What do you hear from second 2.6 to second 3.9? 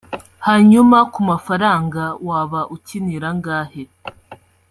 ukinira angahe)